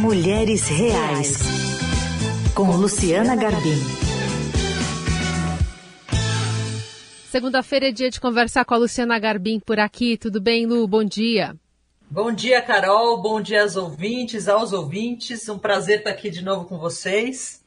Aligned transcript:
Mulheres 0.00 0.68
Reais, 0.68 1.38
com 2.54 2.70
Luciana 2.70 3.34
Garbim. 3.34 3.80
Segunda-feira 7.28 7.88
é 7.88 7.90
dia 7.90 8.08
de 8.08 8.20
conversar 8.20 8.64
com 8.64 8.74
a 8.74 8.76
Luciana 8.76 9.18
Garbim 9.18 9.58
por 9.58 9.80
aqui. 9.80 10.16
Tudo 10.16 10.40
bem, 10.40 10.66
Lu? 10.66 10.86
Bom 10.86 11.02
dia. 11.02 11.56
Bom 12.08 12.30
dia, 12.30 12.62
Carol. 12.62 13.20
Bom 13.20 13.40
dia 13.40 13.62
aos 13.62 13.74
ouvintes, 13.74 14.46
aos 14.46 14.72
ouvintes. 14.72 15.48
Um 15.48 15.58
prazer 15.58 15.98
estar 15.98 16.10
aqui 16.10 16.30
de 16.30 16.44
novo 16.44 16.66
com 16.66 16.78
vocês. 16.78 17.60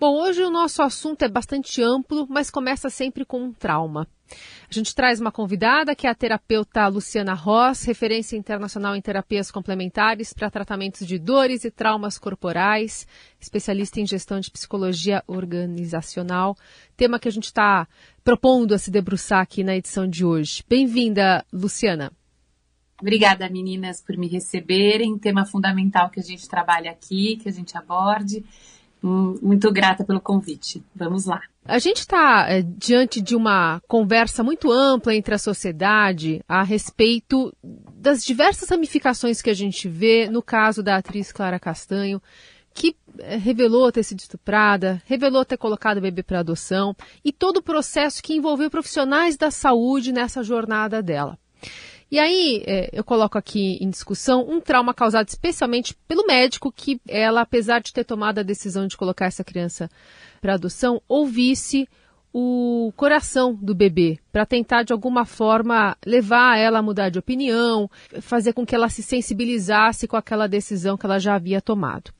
Bom, 0.00 0.20
hoje 0.20 0.42
o 0.42 0.50
nosso 0.50 0.82
assunto 0.82 1.22
é 1.22 1.28
bastante 1.28 1.80
amplo, 1.80 2.26
mas 2.28 2.50
começa 2.50 2.90
sempre 2.90 3.24
com 3.24 3.40
um 3.40 3.52
trauma. 3.52 4.08
A 4.72 4.74
gente 4.74 4.94
traz 4.94 5.20
uma 5.20 5.30
convidada 5.30 5.94
que 5.94 6.06
é 6.06 6.10
a 6.10 6.14
terapeuta 6.14 6.88
Luciana 6.88 7.34
Ross, 7.34 7.84
referência 7.84 8.38
internacional 8.38 8.96
em 8.96 9.02
terapias 9.02 9.50
complementares 9.50 10.32
para 10.32 10.50
tratamentos 10.50 11.06
de 11.06 11.18
dores 11.18 11.66
e 11.66 11.70
traumas 11.70 12.16
corporais, 12.16 13.06
especialista 13.38 14.00
em 14.00 14.06
gestão 14.06 14.40
de 14.40 14.50
psicologia 14.50 15.22
organizacional, 15.26 16.56
tema 16.96 17.18
que 17.18 17.28
a 17.28 17.30
gente 17.30 17.44
está 17.44 17.86
propondo 18.24 18.72
a 18.72 18.78
se 18.78 18.90
debruçar 18.90 19.42
aqui 19.42 19.62
na 19.62 19.76
edição 19.76 20.08
de 20.08 20.24
hoje. 20.24 20.64
Bem-vinda, 20.66 21.44
Luciana. 21.52 22.10
Obrigada, 22.98 23.50
meninas, 23.50 24.00
por 24.00 24.16
me 24.16 24.26
receberem. 24.26 25.18
Tema 25.18 25.44
fundamental 25.44 26.08
que 26.08 26.18
a 26.18 26.22
gente 26.22 26.48
trabalha 26.48 26.92
aqui, 26.92 27.36
que 27.36 27.48
a 27.50 27.52
gente 27.52 27.76
aborde. 27.76 28.42
Muito 29.02 29.72
grata 29.72 30.04
pelo 30.04 30.20
convite. 30.20 30.82
Vamos 30.94 31.26
lá. 31.26 31.40
A 31.64 31.78
gente 31.78 31.98
está 31.98 32.46
é, 32.48 32.62
diante 32.62 33.20
de 33.20 33.34
uma 33.34 33.80
conversa 33.86 34.42
muito 34.42 34.70
ampla 34.70 35.14
entre 35.14 35.34
a 35.34 35.38
sociedade 35.38 36.40
a 36.48 36.62
respeito 36.62 37.52
das 37.62 38.24
diversas 38.24 38.68
ramificações 38.68 39.42
que 39.42 39.50
a 39.50 39.54
gente 39.54 39.88
vê 39.88 40.28
no 40.28 40.42
caso 40.42 40.82
da 40.82 40.96
atriz 40.96 41.32
Clara 41.32 41.58
Castanho, 41.58 42.22
que 42.74 42.96
é, 43.18 43.36
revelou 43.36 43.92
ter 43.92 44.02
sido 44.02 44.20
estuprada, 44.20 45.02
revelou 45.06 45.44
ter 45.44 45.56
colocado 45.56 45.98
o 45.98 46.02
bebê 46.02 46.22
para 46.22 46.40
adoção 46.40 46.96
e 47.24 47.32
todo 47.32 47.58
o 47.58 47.62
processo 47.62 48.22
que 48.22 48.34
envolveu 48.34 48.70
profissionais 48.70 49.36
da 49.36 49.50
saúde 49.50 50.12
nessa 50.12 50.42
jornada 50.42 51.02
dela. 51.02 51.38
E 52.12 52.18
aí, 52.18 52.62
é, 52.66 52.90
eu 52.92 53.02
coloco 53.02 53.38
aqui 53.38 53.78
em 53.80 53.88
discussão 53.88 54.46
um 54.46 54.60
trauma 54.60 54.92
causado 54.92 55.28
especialmente 55.28 55.94
pelo 56.06 56.26
médico 56.26 56.70
que 56.70 57.00
ela, 57.08 57.40
apesar 57.40 57.80
de 57.80 57.90
ter 57.90 58.04
tomado 58.04 58.38
a 58.38 58.42
decisão 58.42 58.86
de 58.86 58.98
colocar 58.98 59.24
essa 59.24 59.42
criança 59.42 59.88
para 60.38 60.52
adoção, 60.52 61.00
ouvisse 61.08 61.88
o 62.30 62.92
coração 62.96 63.54
do 63.54 63.74
bebê, 63.74 64.18
para 64.30 64.44
tentar 64.44 64.82
de 64.82 64.92
alguma 64.92 65.24
forma 65.24 65.96
levar 66.04 66.58
ela 66.58 66.80
a 66.80 66.82
mudar 66.82 67.08
de 67.08 67.18
opinião, 67.18 67.90
fazer 68.20 68.52
com 68.52 68.66
que 68.66 68.74
ela 68.74 68.90
se 68.90 69.02
sensibilizasse 69.02 70.06
com 70.06 70.16
aquela 70.16 70.46
decisão 70.46 70.98
que 70.98 71.06
ela 71.06 71.18
já 71.18 71.34
havia 71.34 71.62
tomado. 71.62 72.12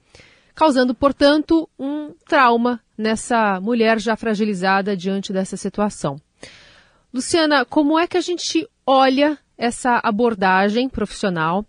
Causando, 0.54 0.94
portanto, 0.94 1.68
um 1.78 2.14
trauma 2.26 2.80
nessa 2.96 3.60
mulher 3.60 4.00
já 4.00 4.16
fragilizada 4.16 4.96
diante 4.96 5.34
dessa 5.34 5.58
situação. 5.58 6.16
Luciana, 7.12 7.66
como 7.66 7.98
é 7.98 8.06
que 8.06 8.16
a 8.16 8.22
gente 8.22 8.66
olha 8.86 9.38
essa 9.62 10.00
abordagem 10.02 10.88
profissional 10.88 11.64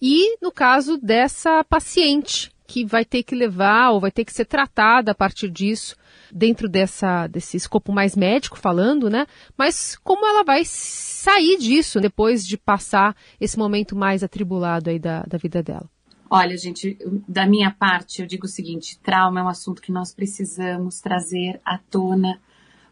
e 0.00 0.38
no 0.40 0.52
caso 0.52 0.96
dessa 0.96 1.64
paciente 1.64 2.52
que 2.68 2.86
vai 2.86 3.04
ter 3.04 3.24
que 3.24 3.34
levar 3.34 3.90
ou 3.90 4.00
vai 4.00 4.12
ter 4.12 4.24
que 4.24 4.32
ser 4.32 4.44
tratada 4.44 5.10
a 5.10 5.14
partir 5.14 5.50
disso 5.50 5.96
dentro 6.30 6.68
dessa 6.68 7.26
desse 7.26 7.56
escopo 7.56 7.92
mais 7.92 8.14
médico 8.14 8.56
falando, 8.56 9.10
né? 9.10 9.26
Mas 9.58 9.96
como 10.04 10.24
ela 10.24 10.44
vai 10.44 10.62
sair 10.64 11.58
disso 11.58 12.00
depois 12.00 12.46
de 12.46 12.56
passar 12.56 13.16
esse 13.40 13.58
momento 13.58 13.96
mais 13.96 14.22
atribulado 14.22 14.88
aí 14.88 15.00
da, 15.00 15.24
da 15.24 15.36
vida 15.36 15.64
dela? 15.64 15.90
Olha, 16.30 16.56
gente, 16.56 16.96
da 17.26 17.44
minha 17.44 17.72
parte 17.72 18.22
eu 18.22 18.26
digo 18.26 18.46
o 18.46 18.48
seguinte: 18.48 19.00
trauma 19.00 19.40
é 19.40 19.42
um 19.42 19.48
assunto 19.48 19.82
que 19.82 19.90
nós 19.90 20.14
precisamos 20.14 21.00
trazer 21.00 21.60
à 21.64 21.76
tona 21.76 22.40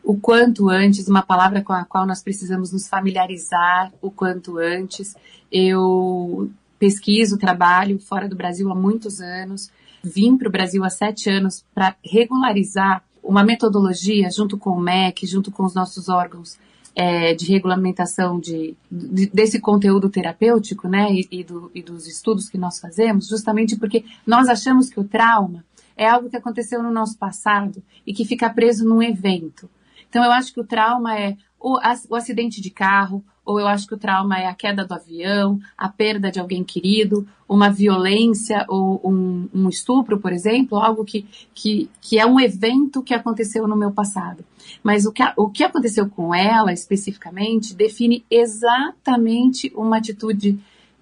o 0.03 0.17
quanto 0.19 0.69
antes, 0.69 1.09
uma 1.09 1.23
palavra 1.23 1.63
com 1.63 1.73
a 1.73 1.85
qual 1.85 2.07
nós 2.07 2.23
precisamos 2.23 2.73
nos 2.73 2.89
familiarizar 2.89 3.93
o 4.01 4.11
quanto 4.11 4.59
antes. 4.59 5.15
Eu 5.51 6.51
pesquiso, 6.79 7.39
trabalho 7.39 7.99
fora 7.99 8.29
do 8.29 8.37
Brasil 8.37 8.71
há 8.71 8.75
muitos 8.75 9.21
anos, 9.21 9.71
vim 10.03 10.37
para 10.37 10.49
o 10.49 10.53
Brasil 10.53 10.83
há 10.83 10.91
sete 10.91 11.29
anos 11.29 11.65
para 11.75 11.95
regularizar 12.05 13.05
uma 13.23 13.45
metodologia 13.45 14.31
junto 14.31 14.57
com 14.57 14.71
o 14.71 14.81
MEC, 14.81 15.27
junto 15.27 15.51
com 15.51 15.65
os 15.65 15.75
nossos 15.75 16.09
órgãos 16.09 16.59
é, 16.95 17.35
de 17.35 17.47
regulamentação 17.47 18.41
de, 18.41 18.75
de, 18.91 19.27
desse 19.27 19.61
conteúdo 19.61 20.09
terapêutico, 20.09 20.89
né, 20.89 21.13
e, 21.13 21.29
e, 21.31 21.45
do, 21.45 21.71
e 21.75 21.83
dos 21.83 22.07
estudos 22.07 22.49
que 22.49 22.59
nós 22.59 22.81
fazemos, 22.81 23.29
justamente 23.29 23.77
porque 23.77 24.05
nós 24.27 24.49
achamos 24.49 24.89
que 24.89 24.99
o 24.99 25.05
trauma 25.05 25.65
é 25.97 26.09
algo 26.09 26.31
que 26.31 26.37
aconteceu 26.37 26.83
no 26.83 26.91
nosso 26.91 27.17
passado 27.19 27.83
e 28.07 28.15
que 28.15 28.25
fica 28.25 28.49
preso 28.49 28.89
num 28.89 29.03
evento. 29.03 29.69
Então, 30.11 30.25
eu 30.25 30.33
acho 30.33 30.53
que 30.53 30.61
o 30.61 30.67
trauma 30.67 31.17
é 31.17 31.37
o, 31.59 31.79
o 32.09 32.15
acidente 32.17 32.61
de 32.61 32.69
carro, 32.69 33.25
ou 33.45 33.61
eu 33.61 33.67
acho 33.67 33.87
que 33.87 33.95
o 33.95 33.99
trauma 33.99 34.39
é 34.39 34.47
a 34.47 34.55
queda 34.55 34.85
do 34.85 34.93
avião, 34.93 35.59
a 35.79 35.89
perda 35.89 36.31
de 36.31 36.41
alguém 36.41 36.63
querido, 36.65 37.27
uma 37.49 37.71
violência 37.71 38.65
ou 38.69 39.01
um, 39.05 39.49
um, 39.55 39.69
estupro, 39.69 40.19
por 40.19 40.33
exemplo, 40.33 40.79
algo 40.79 41.05
que, 41.05 41.27
que, 41.55 41.89
que 42.01 42.19
é 42.19 42.27
um 42.27 42.39
evento 42.41 43.03
que 43.03 43.15
aconteceu 43.15 43.67
no 43.67 43.77
meu 43.77 43.93
passado. 43.93 44.45
Mas 44.83 45.07
o 45.07 45.13
que, 45.13 45.23
o 45.37 45.49
que 45.49 45.65
aconteceu 45.65 46.09
com 46.09 46.35
ela, 46.35 46.73
especificamente, 46.73 47.75
define 47.75 48.25
exatamente 48.31 49.73
uma 49.75 49.99
atitude 49.99 50.59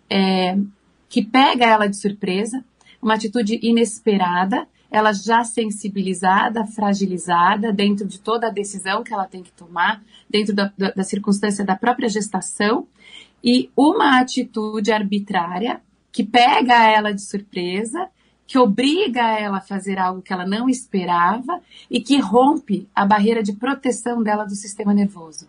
é, 0.09 0.59
que 1.09 1.25
pega 1.25 1.67
ela 1.67 1.87
de 1.87 1.97
surpresa, 1.97 2.63
uma 3.01 3.15
atitude 3.15 3.59
inesperada, 3.63 4.67
ela 4.91 5.13
já 5.13 5.45
sensibilizada, 5.45 6.67
fragilizada 6.67 7.73
dentro 7.73 8.07
de 8.07 8.19
toda 8.21 8.47
a 8.47 8.51
decisão 8.51 9.03
que 9.03 9.13
ela 9.13 9.27
tem 9.27 9.43
que 9.43 9.53
tomar, 9.53 10.03
dentro 10.29 10.55
da, 10.55 10.73
da, 10.77 10.91
da 10.91 11.03
circunstância 11.03 11.65
da 11.65 11.77
própria 11.77 12.09
gestação, 12.09 12.87
e 13.43 13.71
uma 13.77 14.19
atitude 14.19 14.91
arbitrária 14.91 15.81
que 16.11 16.25
pega 16.25 16.83
ela 16.91 17.13
de 17.13 17.23
surpresa, 17.23 18.09
que 18.47 18.59
obriga 18.59 19.39
ela 19.39 19.59
a 19.59 19.61
fazer 19.61 19.99
algo 19.99 20.23
que 20.23 20.33
ela 20.33 20.47
não 20.47 20.69
esperava 20.69 21.61
e 21.91 22.01
que 22.01 22.19
rompe 22.19 22.89
a 22.95 23.05
barreira 23.05 23.43
de 23.43 23.53
proteção 23.53 24.23
dela 24.23 24.45
do 24.45 24.55
sistema 24.55 24.95
nervoso. 24.95 25.47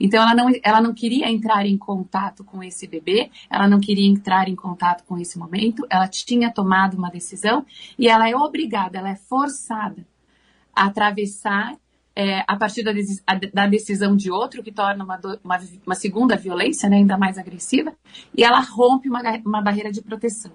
Então 0.00 0.22
ela 0.22 0.34
não, 0.34 0.50
ela 0.62 0.80
não 0.80 0.94
queria 0.94 1.30
entrar 1.30 1.66
em 1.66 1.76
contato 1.76 2.42
com 2.42 2.62
esse 2.62 2.86
bebê, 2.86 3.30
ela 3.50 3.68
não 3.68 3.78
queria 3.78 4.08
entrar 4.08 4.48
em 4.48 4.56
contato 4.56 5.04
com 5.04 5.18
esse 5.18 5.38
momento, 5.38 5.86
ela 5.90 6.08
tinha 6.08 6.50
tomado 6.50 6.96
uma 6.96 7.10
decisão 7.10 7.66
e 7.98 8.08
ela 8.08 8.28
é 8.28 8.34
obrigada, 8.34 8.98
ela 8.98 9.10
é 9.10 9.16
forçada 9.16 10.06
a 10.74 10.86
atravessar 10.86 11.76
é, 12.16 12.42
a 12.46 12.56
partir 12.56 12.82
da, 12.82 12.92
da, 13.52 13.66
decisão 13.66 14.16
de 14.16 14.30
outro, 14.30 14.62
que 14.62 14.72
torna 14.72 15.04
uma, 15.04 15.20
uma, 15.44 15.60
uma 15.86 15.94
segunda 15.94 16.36
violência, 16.36 16.88
né, 16.88 16.96
ainda 16.96 17.16
mais 17.16 17.38
agressiva, 17.38 17.94
e 18.36 18.42
ela 18.42 18.60
rompe 18.60 19.08
uma, 19.08 19.22
uma 19.44 19.62
barreira 19.62 19.92
de 19.92 20.02
proteção. 20.02 20.52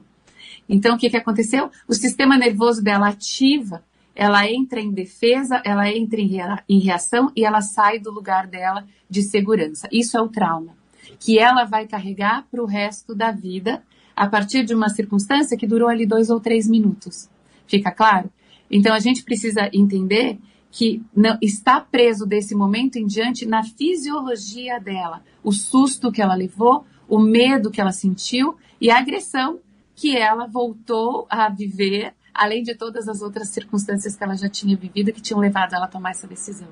Então, 0.68 0.96
o 0.96 0.98
que, 0.98 1.10
que 1.10 1.18
aconteceu? 1.18 1.72
O 1.88 1.94
sistema 1.94 2.38
nervoso 2.38 2.84
dela 2.84 3.08
ativa 3.10 3.84
ela 4.16 4.50
entra 4.50 4.80
em 4.80 4.92
defesa, 4.92 5.62
ela 5.66 5.92
entra 5.92 6.22
em 6.22 6.80
reação 6.80 7.32
e 7.36 7.44
ela 7.44 7.62
sai 7.62 8.00
do 8.00 8.12
lugar 8.12 8.48
dela 8.48 8.88
de 9.10 9.22
segurança. 9.22 9.90
Isso 9.92 10.18
é 10.18 10.22
o 10.22 10.30
trauma, 10.30 10.74
que 11.20 11.38
ela 11.38 11.66
vai 11.66 11.86
carregar 11.86 12.48
para 12.50 12.64
o 12.64 12.66
resto 12.66 13.14
da 13.14 13.32
vida 13.32 13.84
a 14.16 14.28
partir 14.28 14.64
de 14.64 14.74
uma 14.74 14.88
circunstância 14.88 15.58
que 15.58 15.68
durou 15.68 15.90
ali 15.90 16.06
dois 16.06 16.30
ou 16.30 16.40
três 16.40 16.68
minutos. 16.68 17.30
Fica 17.68 17.92
claro? 17.92 18.32
Então 18.72 18.94
a 18.94 19.00
gente 19.00 19.24
precisa 19.24 19.70
entender 19.74 20.40
que 20.72 21.02
não, 21.16 21.38
está 21.42 21.80
preso 21.80 22.26
desse 22.26 22.56
momento 22.56 22.98
em 22.98 23.06
diante 23.06 23.46
na 23.46 23.64
fisiologia 23.64 24.80
dela, 24.80 25.22
o 25.44 25.52
susto 25.52 26.12
que 26.12 26.22
ela 26.22 26.36
levou, 26.36 26.86
o 27.08 27.20
medo 27.20 27.72
que 27.72 27.80
ela 27.80 27.92
sentiu 27.92 28.56
e 28.80 28.90
a 28.90 28.98
agressão 28.98 29.60
que 29.96 30.18
ela 30.18 30.48
voltou 30.48 31.26
a 31.30 31.48
viver 31.48 32.14
além 32.36 32.62
de 32.62 32.76
todas 32.76 33.08
as 33.08 33.22
outras 33.22 33.50
circunstâncias 33.50 34.16
que 34.16 34.24
ela 34.24 34.36
já 34.36 34.50
tinha 34.50 34.76
vivido 34.76 35.14
que 35.14 35.22
tinham 35.22 35.40
levado 35.40 35.74
ela 35.74 35.86
a 35.86 35.90
tomar 35.90 36.12
essa 36.12 36.28
decisão. 36.28 36.68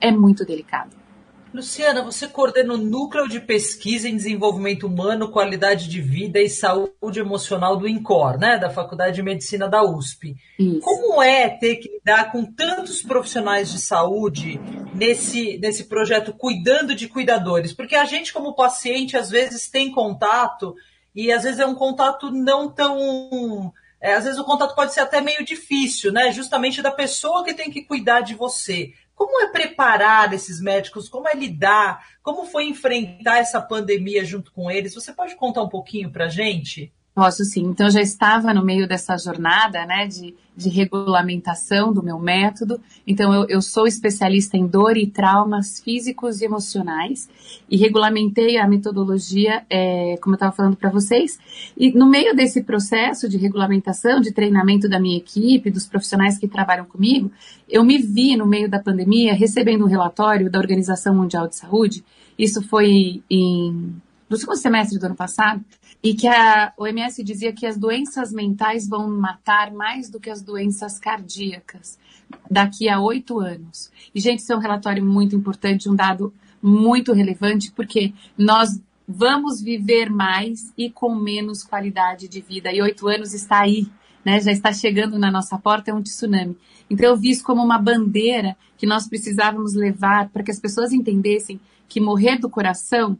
É 0.00 0.10
muito 0.10 0.44
delicado. 0.44 1.02
Luciana, 1.54 2.02
você 2.02 2.26
coordena 2.26 2.72
o 2.72 2.78
Núcleo 2.78 3.28
de 3.28 3.38
Pesquisa 3.38 4.08
em 4.08 4.16
Desenvolvimento 4.16 4.86
Humano, 4.86 5.30
Qualidade 5.30 5.86
de 5.86 6.00
Vida 6.00 6.40
e 6.40 6.48
Saúde 6.48 7.20
Emocional 7.20 7.76
do 7.76 7.86
INCOR, 7.86 8.38
né, 8.38 8.58
da 8.58 8.70
Faculdade 8.70 9.16
de 9.16 9.22
Medicina 9.22 9.68
da 9.68 9.82
USP. 9.82 10.34
Isso. 10.58 10.80
Como 10.80 11.22
é 11.22 11.50
ter 11.50 11.76
que 11.76 11.90
lidar 11.90 12.32
com 12.32 12.42
tantos 12.42 13.02
profissionais 13.02 13.70
de 13.70 13.78
saúde 13.78 14.58
nesse, 14.94 15.58
nesse 15.58 15.84
projeto 15.84 16.32
Cuidando 16.32 16.94
de 16.94 17.06
Cuidadores? 17.06 17.74
Porque 17.74 17.96
a 17.96 18.06
gente, 18.06 18.32
como 18.32 18.56
paciente, 18.56 19.14
às 19.14 19.28
vezes 19.28 19.68
tem 19.68 19.92
contato 19.92 20.74
e 21.14 21.30
às 21.30 21.42
vezes 21.42 21.60
é 21.60 21.66
um 21.66 21.74
contato 21.74 22.30
não 22.30 22.70
tão 22.70 23.70
é, 24.02 24.14
às 24.14 24.24
vezes 24.24 24.38
o 24.40 24.44
contato 24.44 24.74
pode 24.74 24.92
ser 24.92 24.98
até 24.98 25.20
meio 25.20 25.44
difícil, 25.44 26.12
né? 26.12 26.32
Justamente 26.32 26.82
da 26.82 26.90
pessoa 26.90 27.44
que 27.44 27.54
tem 27.54 27.70
que 27.70 27.84
cuidar 27.84 28.20
de 28.20 28.34
você. 28.34 28.92
Como 29.14 29.40
é 29.40 29.46
preparar 29.46 30.34
esses 30.34 30.60
médicos? 30.60 31.08
Como 31.08 31.28
é 31.28 31.34
lidar? 31.34 32.04
Como 32.20 32.44
foi 32.44 32.64
enfrentar 32.64 33.38
essa 33.38 33.62
pandemia 33.62 34.24
junto 34.24 34.50
com 34.50 34.68
eles? 34.68 34.92
Você 34.96 35.12
pode 35.12 35.36
contar 35.36 35.62
um 35.62 35.68
pouquinho 35.68 36.10
para 36.10 36.28
gente? 36.28 36.92
Posso 37.14 37.44
sim. 37.44 37.64
Então, 37.64 37.90
já 37.90 38.00
estava 38.00 38.54
no 38.54 38.64
meio 38.64 38.88
dessa 38.88 39.18
jornada, 39.18 39.84
né, 39.84 40.06
de, 40.06 40.34
de 40.56 40.70
regulamentação 40.70 41.92
do 41.92 42.02
meu 42.02 42.18
método. 42.18 42.80
Então, 43.06 43.34
eu, 43.34 43.46
eu 43.50 43.60
sou 43.60 43.86
especialista 43.86 44.56
em 44.56 44.66
dor 44.66 44.96
e 44.96 45.06
traumas 45.06 45.78
físicos 45.78 46.40
e 46.40 46.46
emocionais 46.46 47.28
e 47.70 47.76
regulamentei 47.76 48.56
a 48.56 48.66
metodologia, 48.66 49.62
é, 49.68 50.16
como 50.22 50.32
eu 50.32 50.36
estava 50.36 50.56
falando 50.56 50.74
para 50.74 50.88
vocês. 50.88 51.38
E 51.76 51.92
no 51.92 52.08
meio 52.08 52.34
desse 52.34 52.62
processo 52.62 53.28
de 53.28 53.36
regulamentação, 53.36 54.18
de 54.18 54.32
treinamento 54.32 54.88
da 54.88 54.98
minha 54.98 55.18
equipe, 55.18 55.70
dos 55.70 55.86
profissionais 55.86 56.38
que 56.38 56.48
trabalham 56.48 56.86
comigo, 56.86 57.30
eu 57.68 57.84
me 57.84 57.98
vi 57.98 58.36
no 58.36 58.46
meio 58.46 58.70
da 58.70 58.78
pandemia 58.78 59.34
recebendo 59.34 59.84
um 59.84 59.88
relatório 59.88 60.50
da 60.50 60.58
Organização 60.58 61.14
Mundial 61.14 61.46
de 61.46 61.56
Saúde. 61.56 62.02
Isso 62.38 62.66
foi 62.66 63.22
em 63.28 64.00
no 64.32 64.38
segundo 64.38 64.56
semestre 64.56 64.98
do 64.98 65.04
ano 65.04 65.14
passado, 65.14 65.62
e 66.02 66.14
que 66.14 66.26
a 66.26 66.72
OMS 66.78 67.22
dizia 67.22 67.52
que 67.52 67.66
as 67.66 67.76
doenças 67.76 68.32
mentais 68.32 68.88
vão 68.88 69.08
matar 69.08 69.70
mais 69.70 70.08
do 70.08 70.18
que 70.18 70.30
as 70.30 70.40
doenças 70.40 70.98
cardíacas 70.98 71.98
daqui 72.50 72.88
a 72.88 72.98
oito 72.98 73.38
anos. 73.38 73.92
E, 74.14 74.18
gente, 74.18 74.38
isso 74.38 74.52
é 74.52 74.56
um 74.56 74.60
relatório 74.60 75.04
muito 75.04 75.36
importante, 75.36 75.88
um 75.88 75.94
dado 75.94 76.32
muito 76.62 77.12
relevante, 77.12 77.70
porque 77.72 78.14
nós 78.36 78.80
vamos 79.06 79.60
viver 79.60 80.08
mais 80.08 80.72
e 80.78 80.90
com 80.90 81.14
menos 81.14 81.62
qualidade 81.62 82.26
de 82.26 82.40
vida. 82.40 82.72
E 82.72 82.80
oito 82.80 83.06
anos 83.08 83.34
está 83.34 83.60
aí, 83.60 83.86
né? 84.24 84.40
Já 84.40 84.50
está 84.50 84.72
chegando 84.72 85.18
na 85.18 85.30
nossa 85.30 85.58
porta, 85.58 85.90
é 85.90 85.94
um 85.94 86.02
tsunami. 86.02 86.56
Então 86.88 87.06
eu 87.06 87.16
vi 87.18 87.30
isso 87.30 87.44
como 87.44 87.62
uma 87.62 87.78
bandeira 87.78 88.56
que 88.78 88.86
nós 88.86 89.06
precisávamos 89.06 89.74
levar 89.74 90.30
para 90.30 90.42
que 90.42 90.50
as 90.50 90.58
pessoas 90.58 90.90
entendessem 90.90 91.60
que 91.86 92.00
morrer 92.00 92.38
do 92.38 92.48
coração 92.48 93.18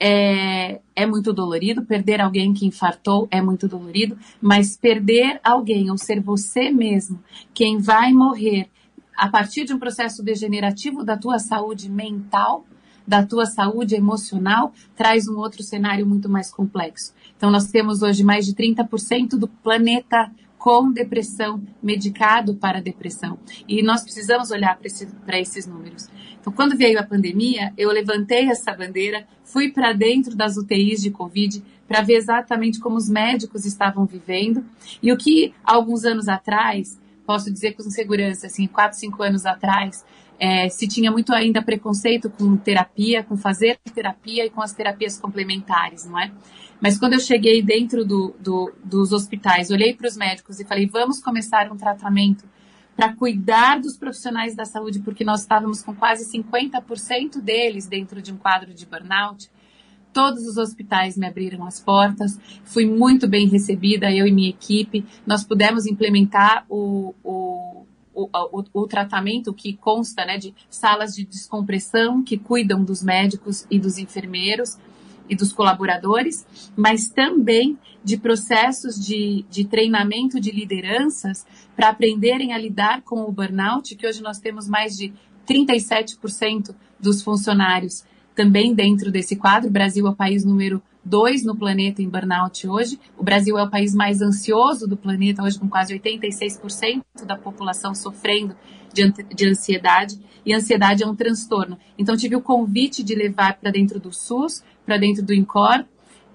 é, 0.00 0.80
é 0.96 1.06
muito 1.06 1.30
dolorido, 1.30 1.84
perder 1.84 2.22
alguém 2.22 2.54
que 2.54 2.66
infartou 2.66 3.28
é 3.30 3.42
muito 3.42 3.68
dolorido, 3.68 4.18
mas 4.40 4.74
perder 4.74 5.38
alguém, 5.44 5.90
ou 5.90 5.98
ser 5.98 6.20
você 6.20 6.70
mesmo, 6.70 7.22
quem 7.52 7.78
vai 7.78 8.10
morrer 8.10 8.70
a 9.14 9.28
partir 9.28 9.64
de 9.64 9.74
um 9.74 9.78
processo 9.78 10.22
degenerativo 10.22 11.04
da 11.04 11.18
tua 11.18 11.38
saúde 11.38 11.90
mental, 11.90 12.64
da 13.06 13.22
tua 13.26 13.44
saúde 13.44 13.94
emocional, 13.94 14.72
traz 14.96 15.28
um 15.28 15.36
outro 15.36 15.62
cenário 15.62 16.06
muito 16.06 16.28
mais 16.28 16.50
complexo. 16.50 17.12
Então, 17.36 17.50
nós 17.50 17.70
temos 17.70 18.00
hoje 18.00 18.24
mais 18.24 18.46
de 18.46 18.54
30% 18.54 19.30
do 19.36 19.46
planeta 19.46 20.30
com 20.60 20.92
depressão, 20.92 21.62
medicado 21.82 22.54
para 22.54 22.82
depressão. 22.82 23.38
E 23.66 23.82
nós 23.82 24.02
precisamos 24.02 24.50
olhar 24.50 24.76
para 24.76 24.86
esse, 24.86 25.08
esses 25.26 25.66
números. 25.66 26.06
Então, 26.38 26.52
quando 26.52 26.76
veio 26.76 27.00
a 27.00 27.02
pandemia, 27.02 27.72
eu 27.78 27.90
levantei 27.90 28.50
essa 28.50 28.74
bandeira, 28.74 29.26
fui 29.42 29.72
para 29.72 29.94
dentro 29.94 30.36
das 30.36 30.58
UTIs 30.58 31.00
de 31.00 31.10
Covid 31.10 31.64
para 31.88 32.02
ver 32.02 32.16
exatamente 32.16 32.78
como 32.78 32.96
os 32.96 33.08
médicos 33.08 33.64
estavam 33.64 34.04
vivendo 34.04 34.62
e 35.02 35.10
o 35.10 35.16
que, 35.16 35.54
alguns 35.64 36.04
anos 36.04 36.28
atrás, 36.28 37.00
posso 37.24 37.50
dizer 37.50 37.72
com 37.72 37.82
segurança, 37.84 38.46
assim, 38.46 38.66
quatro, 38.66 38.98
cinco 38.98 39.22
anos 39.22 39.46
atrás, 39.46 40.04
é, 40.38 40.68
se 40.68 40.86
tinha 40.86 41.10
muito 41.10 41.32
ainda 41.32 41.62
preconceito 41.62 42.28
com 42.28 42.54
terapia, 42.58 43.24
com 43.24 43.34
fazer 43.34 43.78
terapia 43.94 44.44
e 44.44 44.50
com 44.50 44.60
as 44.60 44.74
terapias 44.74 45.18
complementares, 45.18 46.04
não 46.04 46.18
é? 46.20 46.30
Mas 46.80 46.98
quando 46.98 47.12
eu 47.12 47.20
cheguei 47.20 47.62
dentro 47.62 48.04
do, 48.04 48.34
do, 48.40 48.72
dos 48.82 49.12
hospitais, 49.12 49.70
olhei 49.70 49.94
para 49.94 50.08
os 50.08 50.16
médicos 50.16 50.58
e 50.58 50.64
falei: 50.64 50.86
vamos 50.86 51.20
começar 51.20 51.70
um 51.70 51.76
tratamento 51.76 52.44
para 52.96 53.14
cuidar 53.14 53.80
dos 53.80 53.96
profissionais 53.96 54.54
da 54.54 54.64
saúde, 54.64 55.00
porque 55.00 55.24
nós 55.24 55.40
estávamos 55.40 55.82
com 55.82 55.94
quase 55.94 56.30
50% 56.30 57.40
deles 57.40 57.86
dentro 57.86 58.20
de 58.20 58.32
um 58.32 58.36
quadro 58.36 58.74
de 58.74 58.86
burnout. 58.86 59.50
Todos 60.12 60.44
os 60.44 60.56
hospitais 60.56 61.16
me 61.16 61.26
abriram 61.26 61.64
as 61.64 61.78
portas, 61.78 62.38
fui 62.64 62.84
muito 62.84 63.28
bem 63.28 63.46
recebida, 63.46 64.10
eu 64.10 64.26
e 64.26 64.32
minha 64.32 64.50
equipe. 64.50 65.06
Nós 65.24 65.44
pudemos 65.44 65.86
implementar 65.86 66.66
o, 66.68 67.14
o, 67.22 67.86
o, 68.12 68.28
o, 68.32 68.64
o, 68.74 68.86
tratamento 68.88 69.54
que 69.54 69.74
consta 69.74 70.24
né, 70.24 70.36
de 70.36 70.52
salas 70.68 71.14
de 71.14 71.24
descompressão 71.24 72.24
que 72.24 72.36
cuidam 72.36 72.82
dos 72.82 73.04
médicos 73.04 73.66
e 73.70 73.78
dos 73.78 73.98
enfermeiros 73.98 74.78
e 75.30 75.36
dos 75.36 75.52
colaboradores, 75.52 76.44
mas 76.76 77.08
também 77.08 77.78
de 78.02 78.18
processos 78.18 78.98
de, 78.98 79.44
de 79.48 79.64
treinamento 79.64 80.40
de 80.40 80.50
lideranças 80.50 81.46
para 81.76 81.90
aprenderem 81.90 82.52
a 82.52 82.58
lidar 82.58 83.02
com 83.02 83.22
o 83.22 83.32
burnout, 83.32 83.94
que 83.94 84.06
hoje 84.06 84.20
nós 84.22 84.38
temos 84.38 84.68
mais 84.68 84.96
de 84.96 85.12
37% 85.48 86.74
dos 86.98 87.22
funcionários 87.22 88.04
também 88.34 88.74
dentro 88.74 89.10
desse 89.10 89.36
quadro. 89.36 89.68
O 89.68 89.72
Brasil 89.72 90.06
é 90.06 90.10
o 90.10 90.14
país 90.14 90.44
número 90.44 90.82
dois 91.04 91.44
no 91.44 91.56
planeta 91.56 92.02
em 92.02 92.08
burnout 92.08 92.66
hoje. 92.66 92.98
O 93.16 93.24
Brasil 93.24 93.58
é 93.58 93.62
o 93.62 93.70
país 93.70 93.94
mais 93.94 94.20
ansioso 94.20 94.86
do 94.86 94.96
planeta 94.96 95.42
hoje, 95.42 95.58
com 95.58 95.68
quase 95.68 95.98
86% 95.98 97.02
da 97.24 97.36
população 97.36 97.94
sofrendo 97.94 98.56
de 98.92 99.48
ansiedade. 99.48 100.18
E 100.44 100.54
ansiedade 100.54 101.02
é 101.02 101.06
um 101.06 101.14
transtorno. 101.14 101.78
Então, 101.98 102.16
tive 102.16 102.34
o 102.34 102.40
convite 102.40 103.02
de 103.02 103.14
levar 103.14 103.58
para 103.58 103.70
dentro 103.70 104.00
do 104.00 104.12
SUS 104.12 104.62
para 104.90 104.98
dentro 104.98 105.22
do 105.22 105.32
INCOR, 105.32 105.84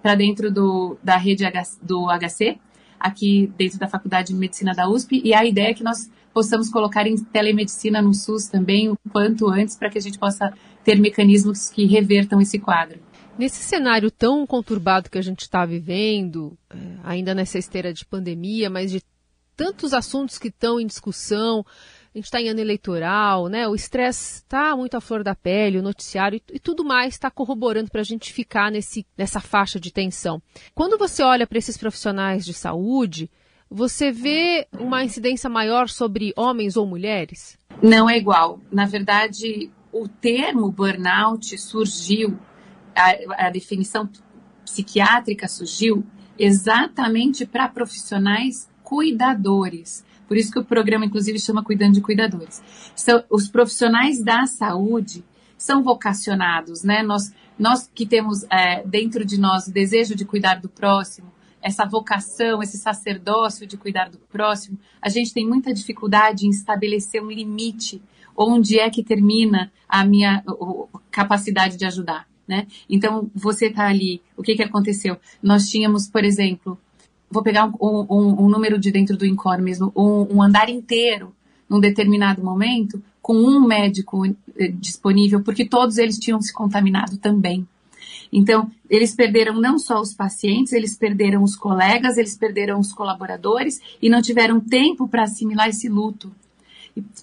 para 0.01 0.15
dentro 0.15 0.49
do, 0.49 0.97
da 1.03 1.17
rede 1.17 1.43
do 1.81 2.07
HC, 2.07 2.57
aqui 2.97 3.51
dentro 3.57 3.77
da 3.77 3.85
Faculdade 3.85 4.29
de 4.29 4.33
Medicina 4.33 4.73
da 4.73 4.87
USP, 4.87 5.21
e 5.25 5.33
a 5.33 5.43
ideia 5.43 5.71
é 5.71 5.73
que 5.73 5.83
nós 5.83 6.09
possamos 6.33 6.69
colocar 6.69 7.05
em 7.05 7.17
telemedicina 7.17 8.01
no 8.01 8.13
SUS 8.13 8.47
também 8.47 8.89
o 8.89 8.97
quanto 9.11 9.49
antes, 9.49 9.75
para 9.75 9.89
que 9.89 9.97
a 9.97 10.01
gente 10.01 10.17
possa 10.17 10.53
ter 10.85 10.97
mecanismos 10.97 11.69
que 11.69 11.85
revertam 11.85 12.39
esse 12.39 12.57
quadro. 12.57 12.97
Nesse 13.37 13.61
cenário 13.61 14.09
tão 14.09 14.47
conturbado 14.47 15.09
que 15.09 15.17
a 15.17 15.21
gente 15.21 15.41
está 15.41 15.65
vivendo, 15.65 16.57
é, 16.69 16.77
ainda 17.03 17.35
nessa 17.35 17.59
esteira 17.59 17.91
de 17.91 18.05
pandemia, 18.05 18.69
mas 18.69 18.89
de 18.89 19.01
tantos 19.57 19.93
assuntos 19.93 20.37
que 20.37 20.47
estão 20.47 20.79
em 20.79 20.87
discussão, 20.87 21.65
a 22.15 22.17
gente 22.17 22.25
está 22.25 22.41
em 22.41 22.47
ano 22.47 22.61
eleitoral, 22.61 23.49
né? 23.49 23.67
O 23.67 23.75
estresse 23.75 24.35
está 24.35 24.73
muito 24.73 24.95
à 24.95 25.01
flor 25.01 25.21
da 25.21 25.35
pele, 25.35 25.79
o 25.79 25.83
noticiário 25.83 26.37
e, 26.37 26.55
e 26.55 26.59
tudo 26.59 26.85
mais 26.85 27.13
está 27.13 27.29
corroborando 27.29 27.91
para 27.91 27.99
a 27.99 28.05
gente 28.05 28.31
ficar 28.31 28.71
nesse, 28.71 29.05
nessa 29.17 29.41
faixa 29.41 29.81
de 29.81 29.91
tensão. 29.91 30.41
Quando 30.73 30.97
você 30.97 31.21
olha 31.21 31.45
para 31.45 31.57
esses 31.57 31.77
profissionais 31.77 32.45
de 32.45 32.53
saúde, 32.53 33.29
você 33.69 34.13
vê 34.13 34.65
uma 34.79 35.03
incidência 35.03 35.49
maior 35.49 35.89
sobre 35.89 36.31
homens 36.37 36.77
ou 36.77 36.87
mulheres? 36.87 37.59
Não 37.83 38.09
é 38.09 38.17
igual. 38.17 38.61
Na 38.71 38.85
verdade, 38.85 39.69
o 39.91 40.07
termo 40.07 40.71
burnout 40.71 41.57
surgiu, 41.57 42.39
a, 42.95 43.47
a 43.47 43.49
definição 43.49 44.09
psiquiátrica 44.63 45.49
surgiu 45.49 46.05
exatamente 46.39 47.45
para 47.45 47.67
profissionais 47.67 48.69
cuidadores. 48.83 50.04
Por 50.27 50.37
isso 50.37 50.51
que 50.51 50.59
o 50.59 50.65
programa, 50.65 51.05
inclusive, 51.05 51.39
chama 51.39 51.63
Cuidando 51.63 51.93
de 51.93 52.01
Cuidadores. 52.01 52.61
São, 52.95 53.23
os 53.29 53.47
profissionais 53.47 54.23
da 54.23 54.45
saúde 54.45 55.23
são 55.57 55.83
vocacionados, 55.83 56.83
né? 56.83 57.03
Nós, 57.03 57.33
nós 57.57 57.89
que 57.93 58.05
temos 58.05 58.43
é, 58.51 58.83
dentro 58.85 59.23
de 59.23 59.39
nós 59.39 59.67
o 59.67 59.71
desejo 59.71 60.15
de 60.15 60.25
cuidar 60.25 60.59
do 60.59 60.69
próximo, 60.69 61.31
essa 61.61 61.85
vocação, 61.85 62.61
esse 62.61 62.77
sacerdócio 62.77 63.65
de 63.65 63.75
cuidar 63.75 64.09
do 64.09 64.19
próximo, 64.19 64.77
a 65.01 65.09
gente 65.09 65.33
tem 65.33 65.47
muita 65.47 65.73
dificuldade 65.73 66.45
em 66.45 66.49
estabelecer 66.51 67.23
um 67.23 67.31
limite 67.31 68.01
onde 68.37 68.79
é 68.79 68.89
que 68.89 69.03
termina 69.03 69.71
a 69.87 70.05
minha 70.05 70.43
capacidade 71.09 71.77
de 71.77 71.85
ajudar. 71.85 72.27
Né? 72.47 72.67
Então, 72.87 73.31
você 73.33 73.67
está 73.67 73.87
ali, 73.87 74.21
o 74.37 74.43
que, 74.43 74.55
que 74.55 74.61
aconteceu? 74.61 75.17
Nós 75.41 75.67
tínhamos, 75.67 76.07
por 76.07 76.23
exemplo, 76.23 76.77
vou 77.29 77.43
pegar 77.43 77.65
um, 77.65 78.05
um, 78.09 78.45
um 78.45 78.49
número 78.49 78.79
de 78.79 78.91
dentro 78.91 79.17
do 79.17 79.25
INCOR 79.25 79.61
mesmo, 79.61 79.91
um, 79.95 80.35
um, 80.35 80.41
andar 80.41 80.69
inteiro 80.69 81.33
num 81.69 81.79
determinado 81.79 82.43
momento 82.43 83.01
com 83.21 83.35
um 83.35 83.65
médico 83.65 84.25
eh, 84.25 84.67
disponível, 84.67 85.41
porque 85.41 85.65
todos 85.65 85.97
eles 85.97 86.19
tinham 86.19 86.39
se 86.39 86.53
contaminado 86.53 87.17
também. 87.17 87.67
Então, 88.31 88.69
eles 88.89 89.15
perderam 89.15 89.59
não 89.59 89.79
só 89.79 89.99
os 89.99 90.13
pacientes, 90.13 90.73
eles 90.73 90.95
perderam 90.95 91.41
os 91.41 91.55
colegas, 91.55 92.17
eles 92.17 92.37
perderam 92.37 92.79
os 92.79 92.93
colaboradores 92.93 93.79
e 94.01 94.09
não 94.09 94.21
tiveram 94.21 94.59
tempo 94.59 95.07
para 95.07 95.23
assimilar 95.23 95.69
esse 95.69 95.89
luto. 95.89 96.31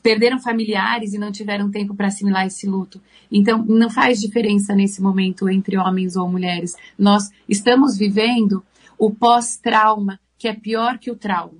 Perderam 0.02 0.38
familiares 0.38 1.14
e 1.14 1.18
não 1.18 1.30
tiveram 1.32 1.70
tempo 1.70 1.94
para 1.94 2.08
assimilar 2.08 2.46
esse 2.46 2.66
luto. 2.66 3.00
Então, 3.30 3.64
não 3.64 3.88
faz 3.88 4.20
diferença 4.20 4.74
nesse 4.74 5.00
momento 5.00 5.48
entre 5.48 5.78
homens 5.78 6.16
ou 6.16 6.28
mulheres. 6.28 6.74
Nós 6.98 7.30
estamos 7.48 7.96
vivendo 7.96 8.62
o 9.02 9.10
pós-trauma, 9.10 10.20
que 10.38 10.46
é 10.46 10.54
pior 10.54 10.96
que 10.96 11.10
o 11.10 11.16
trauma. 11.16 11.58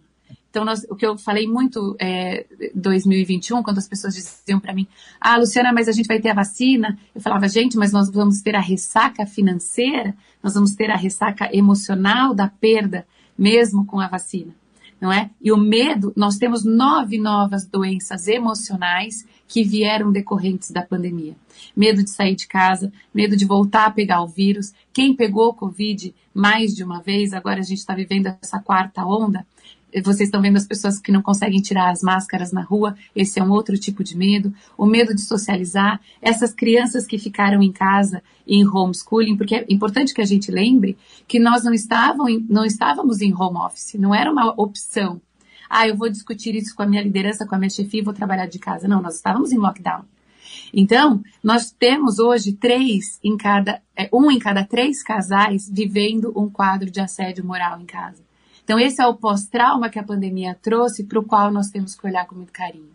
Então, 0.49 0.65
nós, 0.65 0.87
o 0.89 0.95
que 0.95 1.05
eu 1.05 1.19
falei 1.19 1.45
muito 1.45 1.97
é 1.99 2.47
2021, 2.73 3.65
quando 3.65 3.79
as 3.79 3.89
pessoas 3.89 4.15
diziam 4.15 4.61
para 4.61 4.73
mim, 4.73 4.87
ah, 5.21 5.39
Luciana, 5.39 5.73
mas 5.73 5.89
a 5.89 5.93
gente 5.93 6.07
vai 6.07 6.21
ter 6.21 6.29
a 6.29 6.35
vacina. 6.35 6.97
Eu 7.13 7.21
falava, 7.21 7.49
gente, 7.49 7.77
mas 7.77 7.91
nós 7.91 8.09
vamos 8.13 8.43
ter 8.43 8.55
a 8.55 8.61
ressaca 8.61 9.27
financeira, 9.27 10.15
nós 10.41 10.55
vamos 10.55 10.77
ter 10.77 10.89
a 10.89 10.97
ressaca 10.97 11.49
emocional 11.53 12.33
da 12.33 12.47
perda, 12.47 13.05
mesmo 13.37 13.85
com 13.85 13.99
a 13.99 14.07
vacina. 14.07 14.55
não 15.01 15.11
é? 15.11 15.29
E 15.41 15.51
o 15.51 15.57
medo, 15.57 16.13
nós 16.15 16.37
temos 16.37 16.65
nove 16.65 17.19
novas 17.19 17.67
doenças 17.67 18.29
emocionais 18.29 19.27
que 19.53 19.63
vieram 19.63 20.11
decorrentes 20.11 20.71
da 20.71 20.81
pandemia. 20.81 21.37
Medo 21.77 22.03
de 22.03 22.09
sair 22.09 22.35
de 22.35 22.47
casa, 22.47 22.91
medo 23.13 23.37
de 23.37 23.45
voltar 23.45 23.85
a 23.85 23.91
pegar 23.91 24.23
o 24.23 24.27
vírus. 24.27 24.73
Quem 24.95 25.15
pegou 25.15 25.49
o 25.49 25.55
Covid 25.55 26.15
mais 26.33 26.75
de 26.75 26.83
uma 26.83 27.03
vez, 27.03 27.35
agora 27.35 27.61
a 27.61 27.63
gente 27.63 27.77
está 27.77 27.95
vivendo 27.95 28.35
essa 28.41 28.59
quarta 28.59 29.05
onda, 29.05 29.47
vocês 30.03 30.29
estão 30.29 30.41
vendo 30.41 30.57
as 30.57 30.67
pessoas 30.67 30.99
que 30.99 31.13
não 31.13 31.21
conseguem 31.21 31.61
tirar 31.61 31.91
as 31.91 32.01
máscaras 32.01 32.51
na 32.51 32.63
rua, 32.63 32.97
esse 33.15 33.39
é 33.39 33.45
um 33.45 33.51
outro 33.51 33.77
tipo 33.77 34.03
de 34.03 34.17
medo. 34.17 34.55
O 34.79 34.87
medo 34.87 35.15
de 35.15 35.21
socializar, 35.21 36.01
essas 36.23 36.55
crianças 36.55 37.07
que 37.07 37.19
ficaram 37.19 37.63
em 37.63 37.71
casa 37.71 38.23
em 38.47 38.67
homeschooling, 38.67 39.37
porque 39.37 39.57
é 39.57 39.67
importante 39.69 40.15
que 40.15 40.23
a 40.23 40.25
gente 40.27 40.51
lembre 40.51 40.97
que 41.29 41.39
nós 41.39 41.63
não, 41.63 41.75
estavam, 41.75 42.27
não 42.49 42.65
estávamos 42.65 43.21
em 43.21 43.35
home 43.35 43.59
office, 43.59 43.97
não 43.99 44.15
era 44.15 44.33
uma 44.33 44.55
opção. 44.57 45.21
Ah, 45.75 45.89
eu 45.89 45.97
vou 45.97 46.11
discutir 46.11 46.55
isso 46.55 46.77
com 46.77 46.83
a 46.83 46.87
minha 46.87 47.03
liderança, 47.03 47.47
com 47.47 47.55
a 47.55 47.59
minha 47.59 47.71
chefia 47.71 48.01
e 48.01 48.05
vou 48.05 48.13
trabalhar 48.13 48.45
de 48.45 48.59
casa. 48.59 48.87
Não, 48.87 49.01
nós 49.01 49.15
estávamos 49.15 49.53
em 49.53 49.57
lockdown. 49.57 50.05
Então, 50.71 51.23
nós 51.43 51.71
temos 51.71 52.19
hoje 52.19 52.53
três 52.53 53.19
em 53.25 53.39
cada, 53.39 53.81
é, 53.97 54.07
um 54.13 54.31
em 54.31 54.39
cada 54.39 54.67
três 54.67 55.03
casais 55.03 55.71
vivendo 55.73 56.31
um 56.37 56.51
quadro 56.51 56.91
de 56.91 57.01
assédio 57.01 57.43
moral 57.43 57.81
em 57.81 57.87
casa. 57.87 58.23
Então, 58.63 58.79
esse 58.79 59.01
é 59.01 59.07
o 59.07 59.15
pós-trauma 59.15 59.89
que 59.89 59.99
a 59.99 60.05
pandemia 60.05 60.55
trouxe, 60.61 61.05
para 61.05 61.19
o 61.19 61.25
qual 61.25 61.51
nós 61.51 61.69
temos 61.69 61.95
que 61.95 62.07
olhar 62.07 62.27
com 62.27 62.35
muito 62.35 62.53
carinho. 62.53 62.93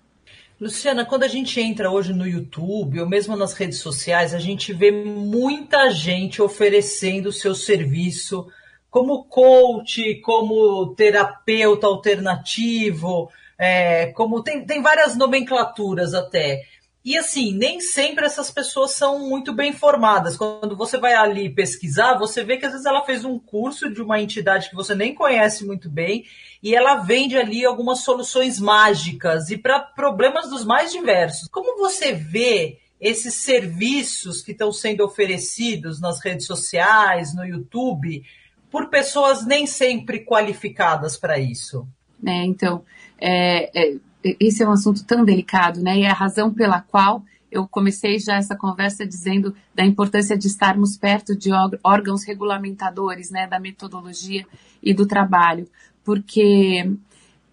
Luciana, 0.61 1.03
quando 1.03 1.23
a 1.23 1.27
gente 1.27 1.59
entra 1.59 1.89
hoje 1.89 2.13
no 2.13 2.27
YouTube 2.27 2.99
ou 2.99 3.09
mesmo 3.09 3.35
nas 3.35 3.53
redes 3.53 3.79
sociais, 3.79 4.35
a 4.35 4.39
gente 4.39 4.71
vê 4.71 4.91
muita 4.91 5.89
gente 5.89 6.43
oferecendo 6.43 7.29
o 7.29 7.33
seu 7.33 7.55
serviço 7.55 8.47
como 8.89 9.25
coach, 9.25 10.15
como 10.21 10.93
terapeuta 10.95 11.87
alternativo, 11.87 13.29
é, 13.57 14.07
como 14.07 14.43
tem, 14.43 14.65
tem 14.65 14.81
várias 14.81 15.15
nomenclaturas 15.15 16.13
até. 16.13 16.63
E 17.03 17.17
assim, 17.17 17.53
nem 17.53 17.79
sempre 17.79 18.25
essas 18.25 18.51
pessoas 18.51 18.91
são 18.91 19.29
muito 19.29 19.53
bem 19.53 19.71
formadas. 19.71 20.35
Quando 20.35 20.75
você 20.75 20.97
vai 20.97 21.13
ali 21.13 21.49
pesquisar, 21.49 22.17
você 22.17 22.43
vê 22.43 22.57
que 22.57 22.65
às 22.65 22.73
vezes 22.73 22.85
ela 22.85 23.05
fez 23.05 23.23
um 23.23 23.39
curso 23.39 23.89
de 23.89 24.01
uma 24.01 24.19
entidade 24.19 24.69
que 24.69 24.75
você 24.75 24.93
nem 24.93 25.15
conhece 25.15 25.65
muito 25.65 25.89
bem 25.89 26.25
e 26.61 26.75
ela 26.75 26.95
vende 26.95 27.37
ali 27.37 27.63
algumas 27.65 27.99
soluções 27.99 28.59
mágicas 28.59 29.49
e 29.49 29.57
para 29.57 29.79
problemas 29.79 30.49
dos 30.49 30.65
mais 30.65 30.91
diversos. 30.91 31.47
Como 31.47 31.77
você 31.77 32.11
vê 32.11 32.77
esses 32.99 33.35
serviços 33.35 34.41
que 34.41 34.51
estão 34.51 34.73
sendo 34.73 35.05
oferecidos 35.05 36.01
nas 36.01 36.19
redes 36.19 36.45
sociais, 36.45 37.33
no 37.33 37.45
YouTube, 37.45 38.23
por 38.71 38.89
pessoas 38.89 39.45
nem 39.45 39.65
sempre 39.65 40.19
qualificadas 40.19 41.17
para 41.17 41.39
isso? 41.39 41.87
É, 42.25 42.43
então, 42.43 42.83
é, 43.19 43.69
é, 43.73 43.97
esse 44.39 44.63
é 44.63 44.67
um 44.67 44.71
assunto 44.71 45.05
tão 45.05 45.23
delicado, 45.23 45.81
né? 45.81 45.97
E 45.97 46.03
é 46.03 46.09
a 46.09 46.13
razão 46.13 46.53
pela 46.53 46.81
qual 46.81 47.23
eu 47.51 47.67
comecei 47.67 48.19
já 48.19 48.35
essa 48.35 48.55
conversa 48.55 49.05
dizendo 49.05 49.55
da 49.73 49.85
importância 49.85 50.37
de 50.37 50.47
estarmos 50.47 50.97
perto 50.97 51.35
de 51.35 51.49
órgãos 51.83 52.23
regulamentadores, 52.25 53.31
né, 53.31 53.47
da 53.47 53.59
metodologia 53.59 54.45
e 54.83 54.93
do 54.93 55.07
trabalho, 55.07 55.67
porque 56.03 56.91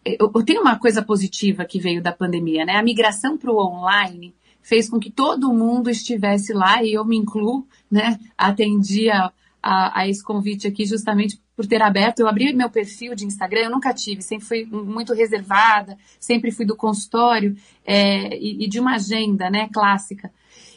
eu, 0.05 0.31
tenho 0.45 0.61
uma 0.61 0.79
coisa 0.79 1.03
positiva 1.03 1.65
que 1.65 1.81
veio 1.81 2.03
da 2.03 2.13
pandemia, 2.13 2.65
né? 2.65 2.77
A 2.77 2.83
migração 2.83 3.39
para 3.39 3.51
o 3.51 3.59
online 3.59 4.35
fez 4.61 4.89
com 4.89 4.99
que 4.99 5.11
todo 5.11 5.53
mundo 5.53 5.89
estivesse 5.89 6.53
lá 6.53 6.83
e 6.83 6.93
eu 6.93 7.05
me 7.05 7.17
incluo, 7.17 7.67
né? 7.91 8.19
Atendia 8.37 9.33
a, 9.65 10.01
a, 10.01 10.09
esse 10.09 10.23
convite 10.23 10.67
aqui 10.69 10.85
justamente 10.85 11.41
por 11.57 11.67
ter 11.67 11.81
aberto. 11.81 12.21
Eu 12.21 12.29
abri 12.29 12.53
meu 12.53 12.69
perfil 12.69 13.15
de 13.15 13.25
Instagram, 13.25 13.63
eu 13.63 13.71
nunca 13.71 13.95
tive, 13.95 14.21
sempre 14.21 14.45
fui 14.45 14.67
muito 14.67 15.15
reservada, 15.15 15.97
sempre 16.21 16.51
fui 16.51 16.67
do 16.67 16.77
consultório 16.77 17.57
é, 17.87 18.37
e, 18.37 18.65
e, 18.65 18.69
de 18.69 18.79
uma 18.79 18.97
agenda 18.97 19.49
né, 19.49 19.71
clássica. 19.73 20.31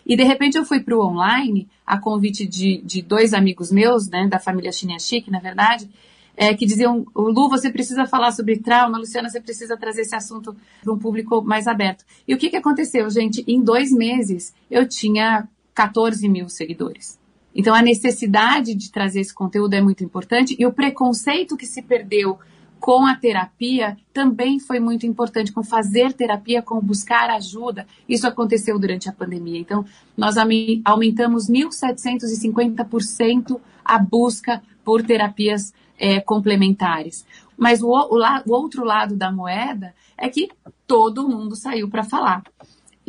E 0.05 0.15
de 0.15 0.23
repente 0.23 0.57
eu 0.57 0.63
fui 0.63 0.79
para 0.79 0.95
o 0.95 1.05
online, 1.05 1.67
a 1.85 1.99
convite 1.99 2.47
de, 2.47 2.81
de 2.81 3.01
dois 3.01 3.33
amigos 3.33 3.73
meus, 3.73 4.07
né, 4.07 4.25
da 4.25 4.39
família 4.39 4.71
Chinia 4.71 4.99
Chique, 4.99 5.29
na 5.29 5.39
verdade, 5.39 5.89
é, 6.37 6.53
que 6.53 6.65
diziam, 6.65 7.05
Lu, 7.13 7.49
você 7.49 7.69
precisa 7.69 8.05
falar 8.05 8.31
sobre 8.31 8.57
trauma, 8.57 8.97
Luciana, 8.97 9.27
você 9.27 9.41
precisa 9.41 9.75
trazer 9.75 10.03
esse 10.03 10.15
assunto 10.15 10.55
para 10.81 10.93
um 10.93 10.97
público 10.97 11.41
mais 11.41 11.67
aberto. 11.67 12.05
E 12.25 12.33
o 12.33 12.37
que, 12.37 12.49
que 12.49 12.55
aconteceu, 12.55 13.09
gente? 13.09 13.43
Em 13.45 13.61
dois 13.61 13.91
meses 13.91 14.53
eu 14.71 14.87
tinha 14.87 15.45
14 15.73 16.29
mil 16.29 16.47
seguidores. 16.47 17.19
Então, 17.53 17.73
a 17.73 17.81
necessidade 17.81 18.75
de 18.75 18.91
trazer 18.91 19.21
esse 19.21 19.33
conteúdo 19.33 19.73
é 19.73 19.81
muito 19.81 20.03
importante 20.03 20.55
e 20.57 20.65
o 20.65 20.71
preconceito 20.71 21.57
que 21.57 21.65
se 21.65 21.81
perdeu 21.81 22.37
com 22.79 23.05
a 23.05 23.15
terapia 23.15 23.97
também 24.13 24.59
foi 24.59 24.79
muito 24.79 25.05
importante, 25.05 25.51
com 25.51 25.61
fazer 25.63 26.13
terapia, 26.13 26.61
com 26.61 26.79
buscar 26.79 27.29
ajuda. 27.31 27.85
Isso 28.07 28.25
aconteceu 28.27 28.79
durante 28.79 29.09
a 29.09 29.13
pandemia. 29.13 29.59
Então, 29.59 29.83
nós 30.15 30.35
aumentamos 30.37 31.49
1.750% 31.49 33.59
a 33.83 33.97
busca 33.97 34.61
por 34.83 35.03
terapias 35.03 35.73
é, 35.97 36.19
complementares. 36.19 37.25
Mas 37.57 37.81
o, 37.81 37.89
o, 37.89 38.19
o 38.19 38.53
outro 38.53 38.83
lado 38.83 39.15
da 39.15 39.31
moeda 39.31 39.95
é 40.17 40.29
que 40.29 40.49
todo 40.85 41.27
mundo 41.27 41.55
saiu 41.55 41.89
para 41.89 42.03
falar. 42.03 42.43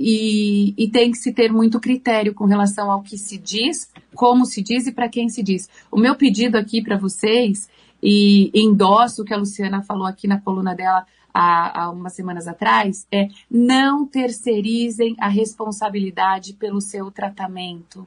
E, 0.00 0.74
e, 0.78 0.88
tem 0.88 1.10
que 1.10 1.18
se 1.18 1.32
ter 1.32 1.52
muito 1.52 1.80
critério 1.80 2.32
com 2.32 2.44
relação 2.44 2.88
ao 2.88 3.02
que 3.02 3.18
se 3.18 3.36
diz, 3.36 3.90
como 4.14 4.46
se 4.46 4.62
diz 4.62 4.86
e 4.86 4.92
para 4.92 5.08
quem 5.08 5.28
se 5.28 5.42
diz. 5.42 5.68
O 5.90 5.98
meu 5.98 6.14
pedido 6.14 6.56
aqui 6.56 6.80
para 6.80 6.96
vocês, 6.96 7.68
e 8.00 8.52
endosso 8.54 9.22
o 9.22 9.24
que 9.24 9.34
a 9.34 9.36
Luciana 9.36 9.82
falou 9.82 10.06
aqui 10.06 10.28
na 10.28 10.40
coluna 10.40 10.72
dela 10.72 11.04
há, 11.34 11.82
há 11.82 11.90
umas 11.90 12.14
semanas 12.14 12.46
atrás, 12.46 13.08
é 13.10 13.26
não 13.50 14.06
terceirizem 14.06 15.16
a 15.18 15.26
responsabilidade 15.26 16.52
pelo 16.52 16.80
seu 16.80 17.10
tratamento. 17.10 18.06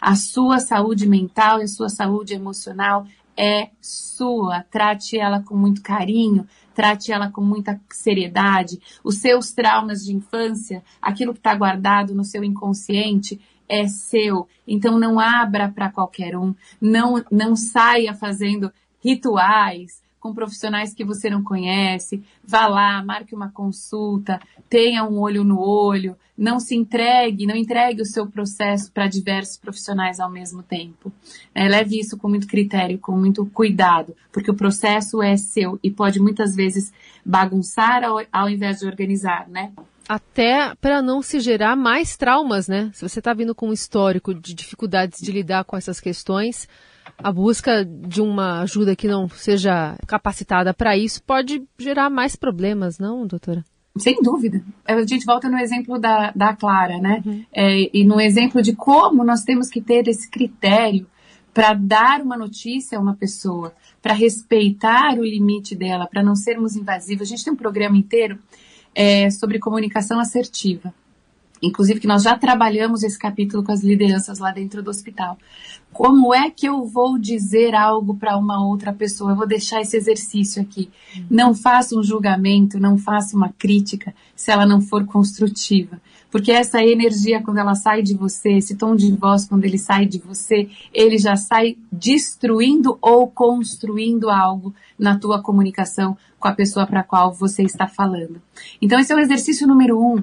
A 0.00 0.14
sua 0.14 0.58
saúde 0.58 1.08
mental 1.08 1.60
e 1.60 1.64
a 1.64 1.68
sua 1.68 1.88
saúde 1.88 2.34
emocional 2.34 3.06
é 3.36 3.70
sua. 3.80 4.62
Trate 4.70 5.18
ela 5.18 5.42
com 5.42 5.56
muito 5.56 5.82
carinho, 5.82 6.46
trate 6.74 7.12
ela 7.12 7.30
com 7.30 7.40
muita 7.40 7.80
seriedade. 7.90 8.80
Os 9.02 9.18
seus 9.18 9.52
traumas 9.52 10.04
de 10.04 10.14
infância, 10.14 10.82
aquilo 11.00 11.32
que 11.32 11.38
está 11.38 11.54
guardado 11.54 12.14
no 12.14 12.24
seu 12.24 12.42
inconsciente, 12.42 13.40
é 13.68 13.86
seu. 13.86 14.48
Então 14.66 14.98
não 14.98 15.18
abra 15.18 15.68
para 15.68 15.90
qualquer 15.90 16.36
um. 16.36 16.54
Não, 16.80 17.24
não 17.30 17.56
saia 17.56 18.14
fazendo 18.14 18.72
rituais, 19.02 20.02
com 20.24 20.32
profissionais 20.32 20.94
que 20.94 21.04
você 21.04 21.28
não 21.28 21.44
conhece, 21.44 22.24
vá 22.42 22.66
lá, 22.66 23.04
marque 23.04 23.34
uma 23.34 23.50
consulta, 23.50 24.40
tenha 24.70 25.04
um 25.04 25.20
olho 25.20 25.44
no 25.44 25.60
olho, 25.60 26.16
não 26.36 26.58
se 26.58 26.74
entregue, 26.74 27.46
não 27.46 27.54
entregue 27.54 28.00
o 28.00 28.06
seu 28.06 28.26
processo 28.26 28.90
para 28.90 29.06
diversos 29.06 29.58
profissionais 29.58 30.18
ao 30.18 30.30
mesmo 30.30 30.62
tempo. 30.62 31.12
É, 31.54 31.68
leve 31.68 32.00
isso 32.00 32.16
com 32.16 32.26
muito 32.26 32.46
critério, 32.46 32.98
com 32.98 33.12
muito 33.12 33.44
cuidado, 33.44 34.16
porque 34.32 34.50
o 34.50 34.54
processo 34.56 35.22
é 35.22 35.36
seu 35.36 35.78
e 35.82 35.90
pode 35.90 36.18
muitas 36.18 36.56
vezes 36.56 36.90
bagunçar 37.22 38.02
ao, 38.02 38.24
ao 38.32 38.48
invés 38.48 38.78
de 38.78 38.86
organizar, 38.86 39.46
né? 39.46 39.72
até 40.08 40.74
para 40.80 41.02
não 41.02 41.20
se 41.22 41.38
gerar 41.40 41.76
mais 41.76 42.16
traumas, 42.16 42.68
né? 42.68 42.90
Se 42.94 43.06
você 43.06 43.20
está 43.20 43.32
vindo 43.32 43.54
com 43.54 43.68
um 43.68 43.72
histórico 43.72 44.34
de 44.34 44.54
dificuldades 44.54 45.18
de 45.20 45.32
lidar 45.32 45.64
com 45.64 45.76
essas 45.78 45.98
questões, 45.98 46.68
a 47.18 47.32
busca 47.32 47.84
de 47.84 48.20
uma 48.20 48.60
ajuda 48.60 48.96
que 48.96 49.08
não 49.08 49.28
seja 49.28 49.96
capacitada 50.06 50.74
para 50.74 50.96
isso 50.96 51.22
pode 51.22 51.62
gerar 51.78 52.10
mais 52.10 52.36
problemas, 52.36 52.98
não, 52.98 53.26
doutora? 53.26 53.64
Sem 53.96 54.20
dúvida. 54.20 54.62
A 54.84 55.06
gente 55.06 55.24
volta 55.24 55.48
no 55.48 55.58
exemplo 55.58 55.98
da, 55.98 56.32
da 56.32 56.54
Clara, 56.54 56.98
né? 56.98 57.22
Uhum. 57.24 57.44
É, 57.52 57.90
e 57.96 58.04
no 58.04 58.20
exemplo 58.20 58.60
de 58.60 58.74
como 58.74 59.24
nós 59.24 59.42
temos 59.42 59.68
que 59.68 59.80
ter 59.80 60.08
esse 60.08 60.28
critério 60.28 61.06
para 61.52 61.72
dar 61.74 62.20
uma 62.20 62.36
notícia 62.36 62.98
a 62.98 63.00
uma 63.00 63.14
pessoa, 63.14 63.72
para 64.02 64.12
respeitar 64.12 65.16
o 65.16 65.22
limite 65.22 65.76
dela, 65.76 66.08
para 66.08 66.24
não 66.24 66.34
sermos 66.34 66.74
invasivos. 66.74 67.28
A 67.28 67.30
gente 67.30 67.44
tem 67.44 67.52
um 67.52 67.56
programa 67.56 67.96
inteiro 67.96 68.38
é, 68.92 69.30
sobre 69.30 69.60
comunicação 69.60 70.18
assertiva 70.18 70.92
inclusive 71.64 72.00
que 72.00 72.06
nós 72.06 72.22
já 72.22 72.36
trabalhamos 72.36 73.02
esse 73.02 73.18
capítulo 73.18 73.64
com 73.64 73.72
as 73.72 73.82
lideranças 73.82 74.38
lá 74.38 74.50
dentro 74.50 74.82
do 74.82 74.90
hospital. 74.90 75.38
Como 75.92 76.34
é 76.34 76.50
que 76.50 76.66
eu 76.66 76.84
vou 76.84 77.18
dizer 77.18 77.74
algo 77.74 78.16
para 78.16 78.36
uma 78.36 78.66
outra 78.66 78.92
pessoa? 78.92 79.30
Eu 79.30 79.36
vou 79.36 79.46
deixar 79.46 79.80
esse 79.80 79.96
exercício 79.96 80.60
aqui. 80.60 80.90
Não 81.30 81.54
faça 81.54 81.96
um 81.96 82.02
julgamento, 82.02 82.80
não 82.80 82.98
faça 82.98 83.36
uma 83.36 83.48
crítica 83.56 84.12
se 84.34 84.50
ela 84.50 84.66
não 84.66 84.80
for 84.80 85.04
construtiva. 85.04 86.00
Porque 86.32 86.50
essa 86.50 86.82
energia, 86.82 87.40
quando 87.40 87.58
ela 87.58 87.76
sai 87.76 88.02
de 88.02 88.12
você, 88.12 88.54
esse 88.54 88.74
tom 88.74 88.96
de 88.96 89.12
voz, 89.12 89.46
quando 89.46 89.64
ele 89.64 89.78
sai 89.78 90.04
de 90.04 90.18
você, 90.18 90.68
ele 90.92 91.16
já 91.16 91.36
sai 91.36 91.76
destruindo 91.92 92.98
ou 93.00 93.28
construindo 93.28 94.28
algo 94.28 94.74
na 94.98 95.16
tua 95.16 95.40
comunicação 95.40 96.16
com 96.36 96.48
a 96.48 96.52
pessoa 96.52 96.88
para 96.88 97.00
a 97.00 97.04
qual 97.04 97.32
você 97.32 97.62
está 97.62 97.86
falando. 97.86 98.42
Então, 98.82 98.98
esse 98.98 99.12
é 99.12 99.14
o 99.14 99.20
exercício 99.20 99.64
número 99.64 99.96
um 99.96 100.20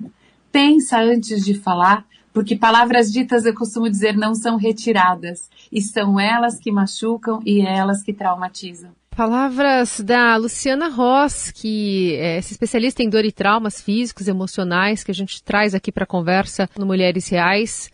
pensa 0.52 1.00
antes 1.00 1.44
de 1.46 1.54
falar, 1.54 2.06
porque 2.34 2.56
palavras 2.56 3.12
ditas, 3.12 3.46
eu 3.46 3.54
costumo 3.54 3.90
dizer, 3.90 4.16
não 4.16 4.34
são 4.34 4.58
retiradas, 4.58 5.50
e 5.72 5.82
são 5.82 6.20
elas 6.20 6.58
que 6.60 6.72
machucam 6.72 7.40
e 7.46 7.62
elas 7.62 8.02
que 8.02 8.14
traumatizam. 8.14 8.92
Palavras 9.16 10.00
da 10.00 10.38
Luciana 10.38 10.88
Ross, 10.88 11.52
que 11.52 12.16
é 12.16 12.40
especialista 12.40 13.04
em 13.04 13.10
dor 13.10 13.26
e 13.26 13.32
traumas 13.32 13.82
físicos, 13.82 14.30
emocionais, 14.30 15.04
que 15.04 15.12
a 15.12 15.14
gente 15.14 15.44
traz 15.44 15.76
aqui 15.76 15.92
para 15.92 16.06
a 16.06 16.08
conversa 16.08 16.70
no 16.78 16.86
Mulheres 16.86 17.28
Reais, 17.28 17.90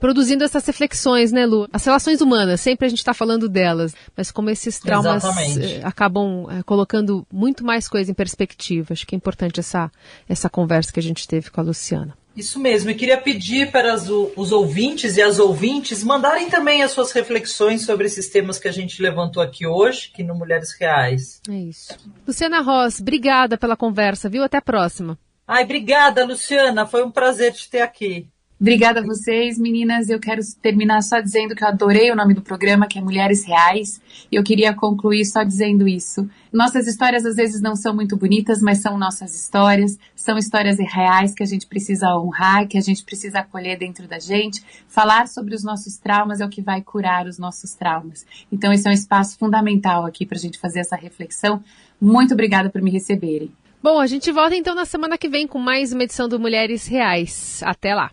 produzindo 0.00 0.42
essas 0.42 0.66
reflexões, 0.66 1.30
né, 1.30 1.46
Lu? 1.46 1.68
As 1.72 1.84
relações 1.84 2.20
humanas, 2.20 2.60
sempre 2.60 2.86
a 2.86 2.88
gente 2.88 2.98
está 2.98 3.12
falando 3.12 3.48
delas, 3.48 3.94
mas 4.16 4.32
como 4.32 4.50
esses 4.50 4.80
traumas 4.80 5.22
eh, 5.58 5.80
acabam 5.84 6.46
eh, 6.50 6.62
colocando 6.64 7.26
muito 7.32 7.64
mais 7.64 7.86
coisa 7.86 8.10
em 8.10 8.14
perspectiva. 8.14 8.94
Acho 8.94 9.06
que 9.06 9.14
é 9.14 9.18
importante 9.18 9.60
essa, 9.60 9.92
essa 10.28 10.48
conversa 10.48 10.92
que 10.92 10.98
a 10.98 11.02
gente 11.02 11.28
teve 11.28 11.50
com 11.50 11.60
a 11.60 11.64
Luciana. 11.64 12.18
Isso 12.34 12.58
mesmo, 12.58 12.90
e 12.90 12.94
queria 12.94 13.20
pedir 13.20 13.70
para 13.70 13.92
as, 13.92 14.08
os 14.08 14.52
ouvintes 14.52 15.16
e 15.16 15.22
as 15.22 15.38
ouvintes 15.38 16.02
mandarem 16.02 16.48
também 16.48 16.82
as 16.82 16.92
suas 16.92 17.12
reflexões 17.12 17.84
sobre 17.84 18.06
esses 18.06 18.28
temas 18.28 18.58
que 18.58 18.68
a 18.68 18.72
gente 18.72 19.02
levantou 19.02 19.42
aqui 19.42 19.66
hoje, 19.66 20.10
aqui 20.12 20.22
no 20.22 20.34
Mulheres 20.34 20.72
Reais. 20.72 21.40
É 21.48 21.56
isso. 21.56 21.94
Luciana 22.26 22.62
Ross, 22.62 23.00
obrigada 23.00 23.58
pela 23.58 23.76
conversa, 23.76 24.28
viu? 24.28 24.44
Até 24.44 24.58
a 24.58 24.62
próxima. 24.62 25.18
Ai, 25.46 25.64
obrigada, 25.64 26.24
Luciana. 26.24 26.86
Foi 26.86 27.04
um 27.04 27.10
prazer 27.10 27.52
te 27.52 27.68
ter 27.68 27.80
aqui. 27.80 28.28
Obrigada 28.60 29.00
a 29.00 29.02
vocês, 29.02 29.58
meninas. 29.58 30.10
Eu 30.10 30.20
quero 30.20 30.42
terminar 30.60 31.00
só 31.00 31.18
dizendo 31.18 31.54
que 31.54 31.64
eu 31.64 31.68
adorei 31.68 32.10
o 32.10 32.14
nome 32.14 32.34
do 32.34 32.42
programa, 32.42 32.86
que 32.86 32.98
é 32.98 33.00
Mulheres 33.00 33.42
Reais. 33.42 34.02
E 34.30 34.36
eu 34.36 34.44
queria 34.44 34.74
concluir 34.74 35.24
só 35.24 35.42
dizendo 35.42 35.88
isso. 35.88 36.28
Nossas 36.52 36.86
histórias 36.86 37.24
às 37.24 37.36
vezes 37.36 37.62
não 37.62 37.74
são 37.74 37.94
muito 37.94 38.18
bonitas, 38.18 38.60
mas 38.60 38.82
são 38.82 38.98
nossas 38.98 39.34
histórias. 39.34 39.98
São 40.14 40.36
histórias 40.36 40.76
reais 40.78 41.32
que 41.32 41.42
a 41.42 41.46
gente 41.46 41.66
precisa 41.66 42.14
honrar, 42.18 42.68
que 42.68 42.76
a 42.76 42.82
gente 42.82 43.02
precisa 43.02 43.38
acolher 43.38 43.78
dentro 43.78 44.06
da 44.06 44.18
gente. 44.18 44.62
Falar 44.86 45.26
sobre 45.26 45.54
os 45.54 45.64
nossos 45.64 45.96
traumas 45.96 46.42
é 46.42 46.44
o 46.44 46.50
que 46.50 46.60
vai 46.60 46.82
curar 46.82 47.26
os 47.26 47.38
nossos 47.38 47.72
traumas. 47.72 48.26
Então, 48.52 48.70
esse 48.74 48.86
é 48.86 48.90
um 48.90 48.94
espaço 48.94 49.38
fundamental 49.38 50.04
aqui 50.04 50.26
para 50.26 50.36
a 50.36 50.40
gente 50.40 50.58
fazer 50.58 50.80
essa 50.80 50.96
reflexão. 50.96 51.64
Muito 51.98 52.34
obrigada 52.34 52.68
por 52.68 52.82
me 52.82 52.90
receberem. 52.90 53.50
Bom, 53.82 53.98
a 53.98 54.06
gente 54.06 54.30
volta 54.30 54.54
então 54.54 54.74
na 54.74 54.84
semana 54.84 55.16
que 55.16 55.30
vem 55.30 55.46
com 55.46 55.58
mais 55.58 55.94
uma 55.94 56.02
edição 56.02 56.28
do 56.28 56.38
Mulheres 56.38 56.86
Reais. 56.86 57.62
Até 57.64 57.94
lá! 57.94 58.10